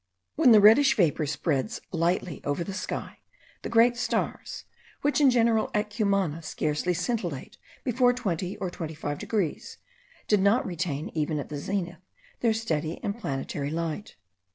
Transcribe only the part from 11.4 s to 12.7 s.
the zenith, their